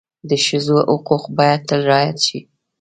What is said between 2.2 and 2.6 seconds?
شي.